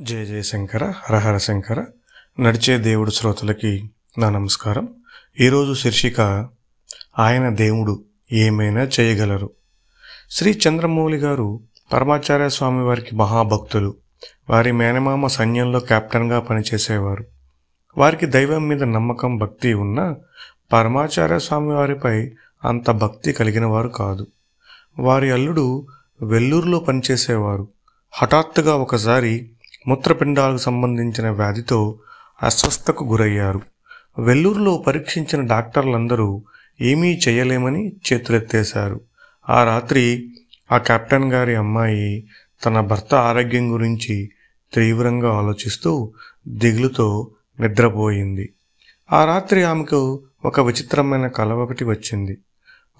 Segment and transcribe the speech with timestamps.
[0.00, 1.84] జయ జయ శంకర హరహర శంకర.
[2.40, 4.88] నడిచే దేవుడు శ్రోతలకి నా నమస్కారం.
[5.40, 6.20] ఈరోజు శీర్షిక
[7.18, 9.50] ఆయన దేవుడు ఏమైనా చేయగలరు?
[10.30, 11.60] శ్రీ చంద్రమౌళి గారు
[11.92, 13.94] పరమాచార్య స్వామి వారికి మహాభక్తులు.
[14.50, 17.24] వారి మేనమామ సైన్యంలో కెప్టెన్గా పనిచేసేవారు.
[17.98, 20.14] వారికి దైవం మీద నమ్మకం భక్తి ఉన్న
[20.72, 22.32] పరమాచార్య స్వామి వారిపై
[22.64, 24.26] అంత భక్తి కలిగిన వారు కాదు.
[24.98, 25.86] వారి అల్లుడు
[26.22, 27.68] వెల్లూరులో పనిచేసేవారు.
[28.12, 29.51] హఠాత్తుగా ఒకసారి
[29.88, 31.98] మూత్రపిండాలకు సంబంధించిన వ్యాధితో
[32.42, 33.60] అస్వస్థకు గురయ్యారు.
[34.18, 36.42] వెల్లూరులో పరీక్షించిన డాక్టర్లందరూ
[36.80, 39.00] ఏమీ చేయలేమని చేతులెత్తేశారు.
[39.48, 40.34] ఆ రాత్రి
[40.72, 42.28] ఆ కెప్టెన్ గారి అమ్మాయి
[42.64, 44.30] తన భర్త ఆరోగ్యం గురించి
[44.74, 46.12] తీవ్రంగా ఆలోచిస్తూ
[46.48, 47.30] దిగులుతో
[47.60, 48.52] నిద్రపోయింది.
[49.12, 52.38] ఆ రాత్రి ఆమెకు ఒక విచిత్రమైన కల ఒకటి వచ్చింది.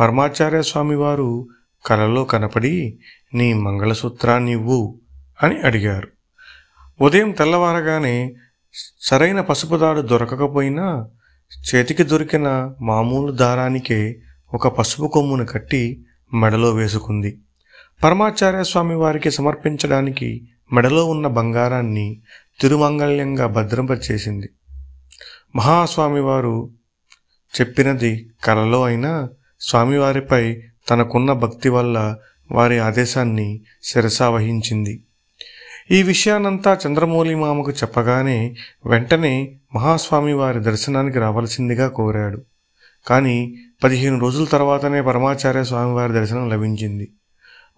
[0.00, 1.48] పరమాచార్య స్వామి వారు
[1.86, 2.98] కలలో కనపడి
[3.34, 4.98] నీ మంగళసూత్రాన్ని ఇవ్వు
[5.42, 6.08] అని అడిగారు.
[7.00, 8.34] ఉదయం తెల్లవారగానే
[9.00, 11.08] సరైన పసుపు దాడు దొరకకపోయినా
[11.74, 14.16] చేతికి దొరికిన మామూలు దారానికే
[14.54, 17.38] ఒక పసుపు కొమ్మును కట్టి మెడలో వేసుకుంది.
[18.04, 22.20] పరమాచార్య స్వామి వారికి సమర్పించడానికి మెడలో ఉన్న బంగారాన్ని
[22.60, 24.48] తిరుమంగళ్యంగా భద్రపరిచేసింది
[25.56, 26.70] మహాస్వామివారు
[27.60, 29.28] చెప్పినది కలలో అయినా
[29.60, 32.16] స్వామివారిపై తనకున్న భక్తి వల్ల
[32.50, 35.04] వారి ఆదేశాన్ని శిరసా వహించింది.
[35.92, 38.54] ఈ విషయానంతా చంద్రమౌళి మామకు చెప్పగానే
[38.86, 42.42] వెంటనే మహాస్వామి వారి దర్శనానికి రావలసిందిగా కోరాడు.
[43.06, 47.08] కానీ పదిహేను రోజుల తర్వాతనే పరమాచార్య స్వామివారి దర్శనం లభించింది.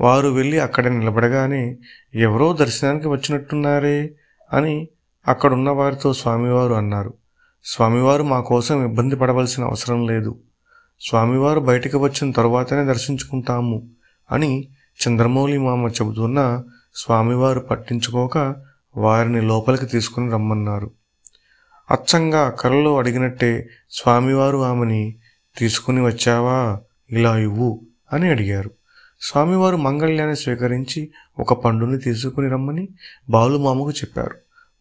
[0.00, 1.76] వారు వెళ్ళి అక్కడ నిలబడగానే
[2.14, 4.10] ఎవరో దర్శనానికి వచ్చినట్టున్నారే
[4.52, 4.88] అని
[5.28, 7.14] అక్కడున్న వారితో స్వామివారు అన్నారు.
[7.64, 10.38] స్వామివారు మా కోసం ఇబ్బంది పడవలసిన అవసరం లేదు.
[11.00, 13.88] స్వామివారు బయటకు వచ్చిన తరువాతనే దర్శించుకుంటాము
[14.30, 14.68] అని
[15.06, 16.64] చంద్రమౌళి మామ చెబుతున్నా
[16.98, 18.54] స్వామివారు పట్టించుకోక
[18.96, 20.90] వారిని లోపలికి తీసుకుని రమ్మన్నారు.
[21.90, 25.16] అచ్చంగా కలలో అడిగినట్టే స్వామివారు ఆమెని
[25.58, 26.80] తీసుకుని వచ్చావా?
[27.10, 27.80] ఇలా ఇవ్వు
[28.12, 28.70] అని అడిగారు.
[29.20, 32.88] స్వామివారు మంగళ్యాన్ని స్వీకరించి ఒక పండుని తీసుకుని రమ్మని
[33.30, 34.34] బాలుమామకు చెప్పారు.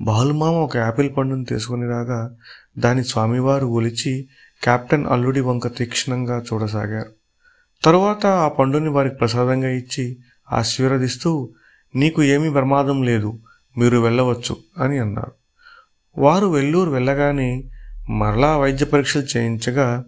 [0.00, 2.36] బాలుమామ ఒక యాపిల్ పండుని తీసుకుని రాగా
[2.78, 4.28] దాని స్వామివారు ఒలిచి
[4.64, 7.10] కెప్టెన్ అల్లుడి వంక తీక్షణంగా చూడసాగారు.
[7.84, 10.16] తరువాత ఆ పండుని వారికి ప్రసాదంగా ఇచ్చి
[10.52, 11.52] ఆశీర్వదిస్తూ
[11.96, 13.38] నీకు ఏమీ ప్రమాదం లేదు
[13.78, 15.32] మీరు వెళ్ళవచ్చు అని అన్నారు
[16.18, 17.64] వారు వెల్లూరు వెళ్ళగానే
[18.10, 20.04] మరలా వైద్య పరీక్షలు చేయించగా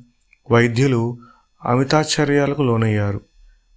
[0.50, 1.18] వైద్యులు
[1.64, 3.20] అమితాశ్చర్యాలకు లోనయ్యారు.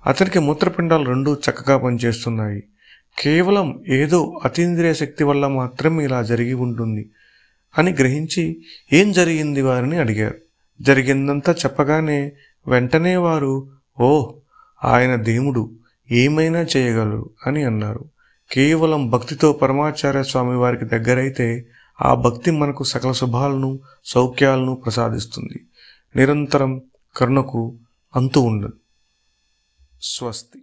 [0.06, 2.64] అతనికి మూత్రపిండాలు రెండూ చక్కగా పనిచేస్తున్నాయి.
[3.20, 7.10] కేవలం ఏదో అతీంద్రియ శక్తి వల్ల మాత్రమే ఇలా జరిగి ఉంటుంది
[7.78, 8.62] అని గ్రహించి
[8.94, 10.36] ఏం జరిగింది వారిని అడిగారు.
[10.82, 12.32] జరిగిందంతా చెప్పగానే
[12.68, 14.32] వెంటనే వారు ఓ
[14.84, 15.72] ఆయన దేవుడు
[16.12, 18.06] ఏమైనా చేయగలరు అని అన్నారు.
[18.52, 21.66] కేవలం భక్తితో పరమాచార్య స్వామి వారికి దగ్గరైతే
[22.02, 25.66] ఆ భక్తి మనకు సకల శుభాలను సౌఖ్యాలను ప్రసాదిస్తుంది.
[26.16, 26.82] నిరంతరం
[27.16, 27.78] కరుణకు
[28.16, 28.74] అంతు ఉండదు.
[30.02, 30.60] స్వస్తి.